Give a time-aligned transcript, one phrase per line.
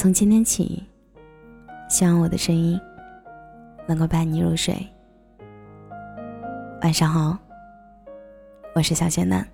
[0.00, 0.82] 从今天起，
[1.86, 2.80] 希望我的声音
[3.86, 4.74] 能够伴你入睡。
[6.80, 7.36] 晚上好，
[8.74, 9.46] 我是小仙男。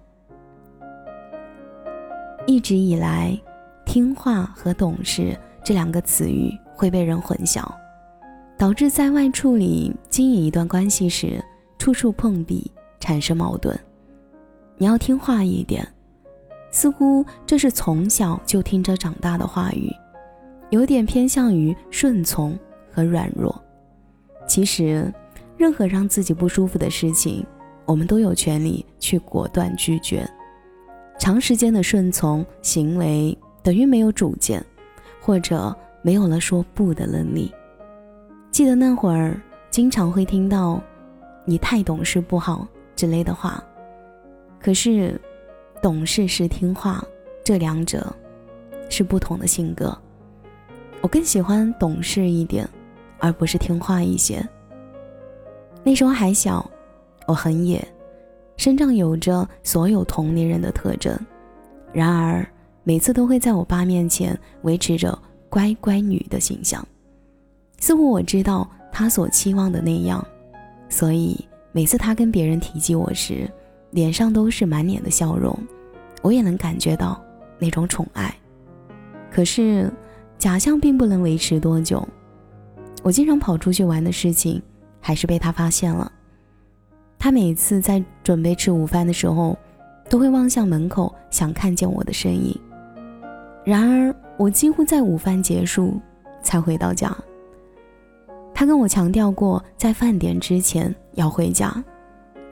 [2.46, 3.36] 一直以来，
[3.84, 7.68] 听话和懂事这两个词语会被人混淆，
[8.56, 11.44] 导致在外处理经营一段关系时，
[11.76, 12.70] 处处碰壁，
[13.00, 13.76] 产生矛盾。
[14.76, 15.84] 你要听话一点，
[16.70, 19.92] 似乎这是从小就听着长大的话语。
[20.70, 22.58] 有点偏向于顺从
[22.92, 23.54] 和软弱。
[24.46, 25.12] 其实，
[25.56, 27.44] 任何让自己不舒服的事情，
[27.84, 30.28] 我们都有权利去果断拒绝。
[31.18, 34.64] 长时间的顺从行为等于没有主见，
[35.20, 37.52] 或者没有了说不的能力。
[38.50, 39.40] 记得那会儿，
[39.70, 40.80] 经常会听到
[41.44, 43.62] “你太懂事不好”之类的话。
[44.60, 45.20] 可是，
[45.82, 47.04] 懂事是听话，
[47.44, 48.14] 这两者
[48.88, 49.96] 是不同的性格。
[51.02, 52.68] 我更喜欢懂事一点，
[53.18, 54.44] 而不是听话一些。
[55.84, 56.68] 那时候还小，
[57.28, 57.86] 我很野，
[58.56, 61.16] 身上有着所有同龄人的特征，
[61.92, 62.44] 然而
[62.82, 65.16] 每次都会在我爸面前维持着
[65.48, 66.84] 乖乖女的形象，
[67.78, 70.26] 似乎我知道他所期望的那样，
[70.88, 71.38] 所以
[71.70, 73.48] 每次他跟别人提及我时，
[73.92, 75.56] 脸上都是满脸的笑容，
[76.20, 77.22] 我也能感觉到
[77.60, 78.34] 那种宠爱。
[79.30, 79.88] 可是。
[80.38, 82.06] 假象并不能维持多久，
[83.02, 84.62] 我经常跑出去玩的事情，
[85.00, 86.10] 还是被他发现了。
[87.18, 89.56] 他每次在准备吃午饭的时候，
[90.10, 92.54] 都会望向门口，想看见我的身影。
[93.64, 95.98] 然而，我几乎在午饭结束
[96.42, 97.16] 才回到家。
[98.54, 101.82] 他跟我强调过，在饭点之前要回家，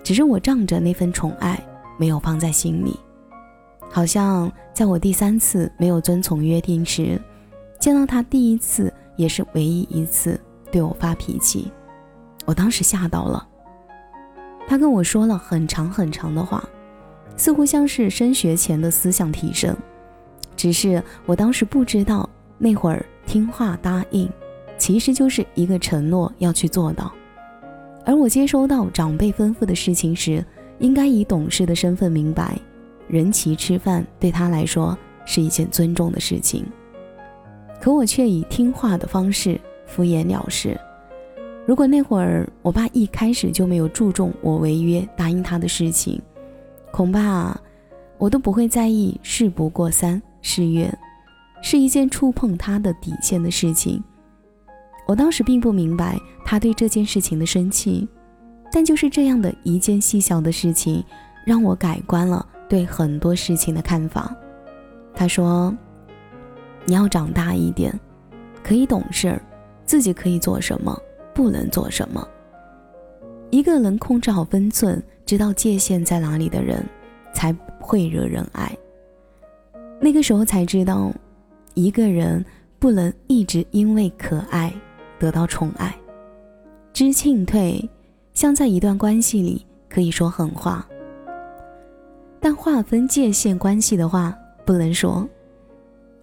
[0.03, 1.63] 只是我仗着那份宠爱，
[1.99, 2.99] 没有放在心里。
[3.91, 7.21] 好像在我第三次没有遵从约定时。
[7.85, 10.41] 见到他第一次，也是唯一一次
[10.73, 11.71] 对我发脾气，
[12.47, 13.47] 我当时吓到了。
[14.67, 16.67] 他跟我说了很长很长的话，
[17.37, 19.77] 似乎像是升学前的思想提升。
[20.57, 24.33] 只是我当时不知道，那会儿听话答应，
[24.79, 27.13] 其实就是一个承诺要去做到。
[28.07, 30.43] 而我接收到长辈吩咐的事情时，
[30.79, 32.59] 应该以懂事的身份明白，
[33.09, 34.97] 人齐吃饭对他来说
[35.27, 36.65] 是一件尊重的事情。
[37.81, 40.79] 可我却以听话的方式敷衍了事。
[41.67, 46.21] 如果那会儿我爸一开始就没有注重我违约答应他的事情，
[46.91, 47.59] 恐怕
[48.19, 50.93] 我都不会在意“事不过三”誓约
[51.63, 54.03] 是一件触碰他的底线的事情。
[55.07, 58.07] 我当时并不明白他对这件事情的生气，
[58.71, 61.03] 但就是这样的一件细小的事情，
[61.47, 64.35] 让我改观了对很多事情的看法。
[65.15, 65.75] 他说。
[66.87, 67.93] 你要长大一点，
[68.63, 69.41] 可以懂事，
[69.85, 70.97] 自己可以做什么，
[71.35, 72.27] 不能做什么。
[73.51, 76.85] 一个能控制好分寸，知道界限在哪里的人，
[77.33, 78.71] 才会惹人爱。
[80.01, 81.13] 那个时候才知道，
[81.75, 82.45] 一个人
[82.79, 84.73] 不能一直因为可爱
[85.19, 85.95] 得到宠爱。
[86.93, 87.89] 知进退，
[88.35, 90.87] 像在一段关系里可以说狠话，
[92.41, 94.37] 但划分界限关系的话
[94.67, 95.27] 不能说。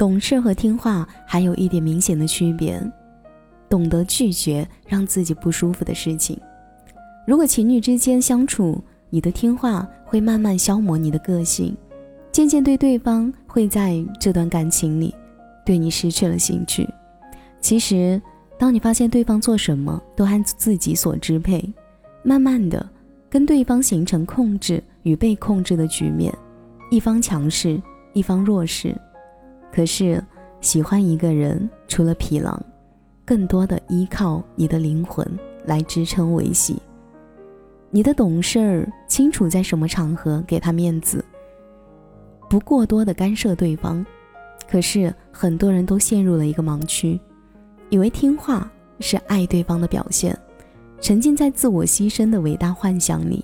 [0.01, 2.81] 懂事和听话还有一点明显的区别，
[3.69, 6.35] 懂得拒绝让自己不舒服的事情。
[7.27, 11.77] 如果情侣之间相处，你的听话会慢慢消磨你的个性，
[12.31, 15.13] 渐渐对对方会在这段感情里
[15.63, 16.89] 对你失去了兴趣。
[17.59, 18.19] 其实，
[18.57, 21.63] 当你发现对方做什么都按自己所支配，
[22.23, 22.83] 慢慢的
[23.29, 26.35] 跟对方形成控制与被控制的局面，
[26.89, 27.79] 一方强势，
[28.13, 28.99] 一方弱势。
[29.71, 30.21] 可是，
[30.59, 32.61] 喜欢一个人，除了皮囊，
[33.25, 35.25] 更多的依靠你的灵魂
[35.65, 36.81] 来支撑维系。
[37.89, 41.23] 你的懂事儿，清楚在什么场合给他面子，
[42.49, 44.05] 不过多的干涉对方。
[44.69, 47.19] 可是很多人都陷入了一个盲区，
[47.89, 48.69] 以为听话
[48.99, 50.37] 是爱对方的表现，
[50.99, 53.43] 沉浸在自我牺牲的伟大幻想里，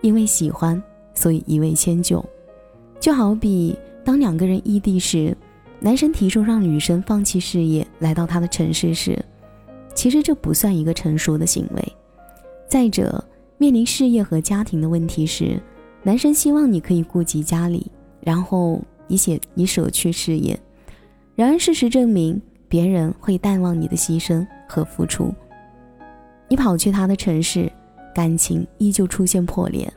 [0.00, 0.82] 因为喜欢，
[1.14, 2.24] 所以一味迁就。
[2.98, 5.36] 就好比当两个人异地时。
[5.80, 9.16] 男生提出让女生放弃事业来到他的城市时，
[9.94, 11.92] 其实这不算一个成熟的行为。
[12.68, 13.24] 再者，
[13.58, 15.60] 面临事业和家庭的问题时，
[16.02, 17.90] 男生希望你可以顾及家里，
[18.20, 20.58] 然后你写你舍去事业。
[21.36, 25.32] 然而事实证明，别人会淡忘你的牺牲和付出。
[26.48, 27.70] 你跑去他的城市，
[28.12, 29.90] 感情依旧出现破裂，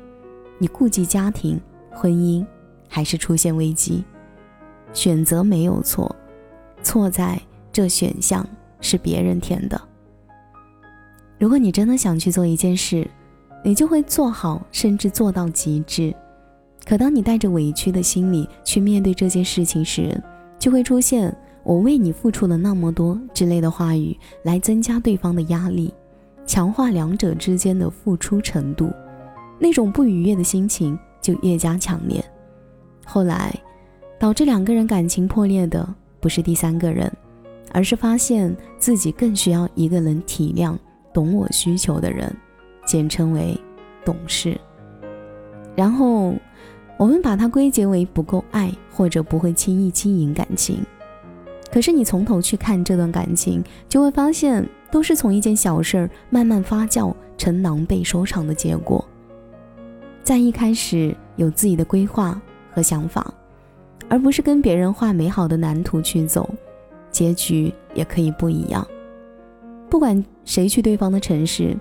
[0.59, 2.45] 你顾及家庭、婚姻，
[2.87, 4.03] 还是出现危机。
[4.93, 6.13] 选择没有错，
[6.83, 7.39] 错在
[7.71, 8.45] 这选项
[8.79, 9.79] 是别人填的。
[11.39, 13.09] 如果你真的想去做一件事，
[13.63, 16.13] 你就会做好，甚至做到极致。
[16.85, 20.19] 可当你带着委屈的心理去面对这件事情时，
[20.57, 25.93] 就会出现“我为你付出了那么多”之类的话语，来增加对方的压力，
[26.45, 28.91] 强化两者之间的付出程度，
[29.59, 32.23] 那种不愉悦的心情就越加强烈。
[33.05, 33.53] 后来，
[34.21, 35.83] 导致两个人感情破裂的
[36.19, 37.11] 不是第三个人，
[37.71, 40.77] 而是发现自己更需要一个人体谅、
[41.11, 42.31] 懂我需求的人，
[42.85, 43.59] 简称为
[44.05, 44.55] “懂事”。
[45.75, 46.35] 然后。
[46.97, 50.85] 我们把它归结为不够爱，或者不会轻易经营感情。
[51.71, 59.03] 可是你从头去看这段感情，就会发现都是从一件小事儿慢慢发酵成狼狈收场的结果。
[60.21, 62.39] 在一开始有自己的规划
[62.69, 63.33] 和想法，
[64.11, 66.47] 而不是跟别人画美好的蓝图去走，
[67.09, 68.85] 结局也可以不一样。
[69.89, 71.73] 不管谁去对方的城市。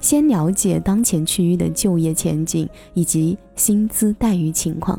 [0.00, 4.96] 先了解当前区域的就业前景以及薪资待遇情况，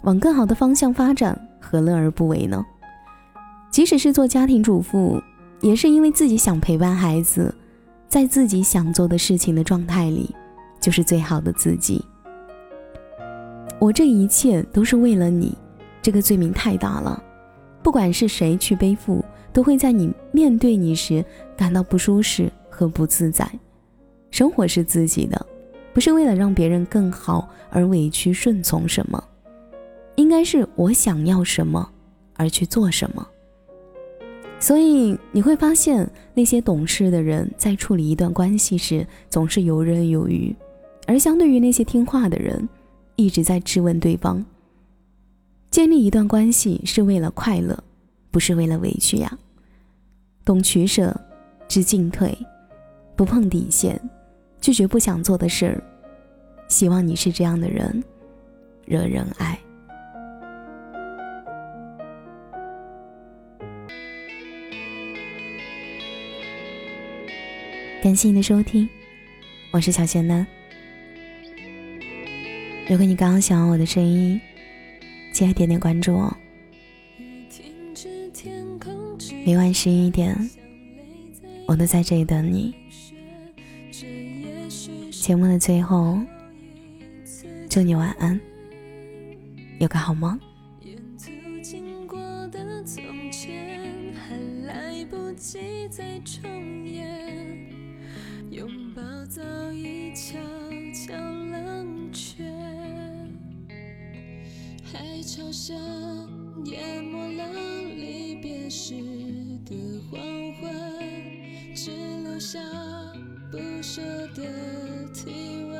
[0.00, 2.64] 往更好的方向发展，何乐而不为呢？
[3.70, 5.22] 即使是做家庭主妇，
[5.60, 7.54] 也是因为自己想陪伴孩子，
[8.08, 10.34] 在自己想做的事情的状态里，
[10.80, 12.02] 就是最好的自己。
[13.78, 15.54] 我这一切都是为了你，
[16.02, 17.22] 这个罪名太大了，
[17.82, 21.24] 不管是谁去背负，都会在你面对你时
[21.56, 23.50] 感到不舒适和不自在。
[24.30, 25.46] 生活是自己的，
[25.92, 29.22] 不是为了让别人更好而委屈顺从什么，
[30.14, 31.90] 应该是我想要什么
[32.36, 33.26] 而去做什么。
[34.58, 40.54] 所以你会发现，那些懂事的人在处理一段关系时总是游刃有余，
[41.06, 42.68] 而相对于那些听话的人，
[43.16, 44.44] 一直在质问对方。
[45.70, 47.78] 建立一段关系是为了快乐，
[48.32, 49.38] 不是为了委屈呀。
[50.44, 51.18] 懂取舍，
[51.68, 52.36] 知进退，
[53.14, 54.00] 不碰底线。
[54.60, 55.82] 拒绝不想做的事儿，
[56.68, 58.02] 希望你是这样的人，
[58.84, 59.58] 惹人爱。
[68.02, 68.88] 感谢你的收听，
[69.70, 70.46] 我是小贤呢。
[72.88, 74.38] 如果你刚刚喜欢我的声音，
[75.32, 76.36] 记得点点关注哦。
[79.44, 80.36] 每晚十一点，
[81.66, 82.74] 我都在这里等你。
[85.10, 86.18] 节目的最后，
[87.68, 88.40] 祝你晚安，
[89.78, 90.38] 有个好梦。
[90.82, 91.30] 沿途
[91.62, 92.18] 经过
[92.48, 94.36] 的从前，还
[94.66, 97.68] 来不及再重演，
[98.50, 99.42] 拥抱早
[99.72, 100.38] 已悄
[100.92, 101.14] 悄
[105.00, 105.74] 海潮声
[106.66, 107.42] 淹没了
[107.96, 108.92] 离别时
[109.64, 109.74] 的
[110.10, 110.20] 黄
[110.60, 110.70] 昏，
[111.74, 111.90] 只
[112.22, 112.60] 留下。
[113.50, 114.02] 不舍
[114.34, 114.44] 的
[115.14, 115.74] 体温，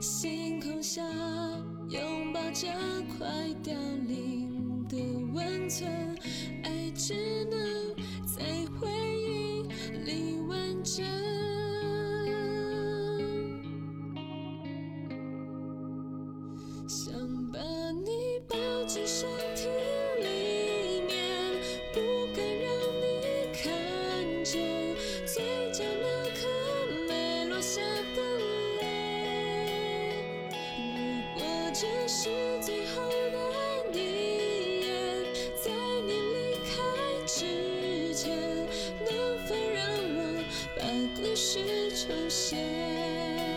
[0.00, 1.02] 星空下
[1.90, 2.68] 拥抱着
[3.18, 3.26] 快
[3.62, 3.74] 凋
[4.06, 4.96] 零的
[5.34, 5.90] 温存，
[6.62, 7.93] 爱只能
[41.34, 41.58] 故事
[41.90, 43.53] 重写。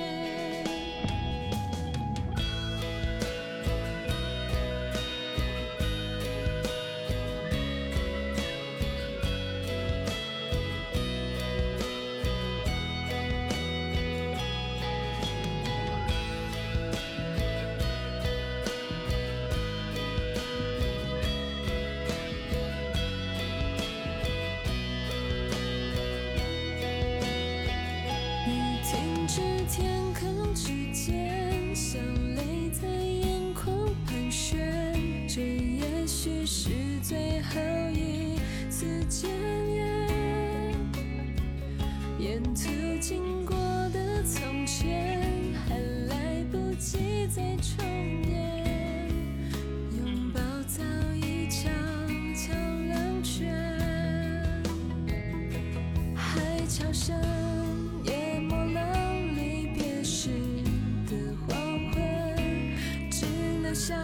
[42.38, 42.70] 沿途
[43.02, 43.58] 经过
[43.90, 45.20] 的从前，
[45.68, 45.76] 还
[46.08, 47.84] 来不及再重
[48.30, 49.10] 演。
[49.98, 50.84] 拥抱早
[51.16, 51.68] 已悄
[52.36, 53.50] 悄冷却，
[56.14, 57.20] 海潮声
[58.06, 60.30] 淹没了离别时
[61.08, 61.16] 的
[61.48, 61.58] 黄
[61.92, 62.00] 昏，
[63.10, 63.26] 只
[63.64, 63.96] 留下